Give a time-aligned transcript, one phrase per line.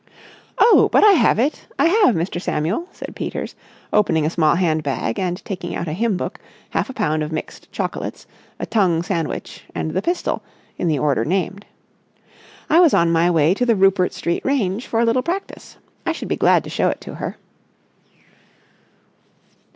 [0.57, 1.67] "Oh, but I have it!
[1.77, 2.41] I have, Mr.
[2.41, 3.53] Samuel!" said Peters,
[3.93, 6.39] opening a small handbag and taking out a hymn book,
[6.71, 8.25] half a pound of mixed chocolates,
[8.57, 10.41] a tongue sandwich, and the pistol,
[10.79, 11.67] in the order named.
[12.67, 15.77] "I was on my way to the Rupert Street range for a little practice.
[16.03, 17.37] I should be glad to show it to her."